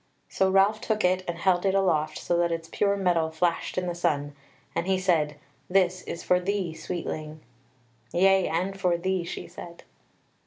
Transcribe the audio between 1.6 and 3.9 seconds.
it aloft so that its pure metal flashed in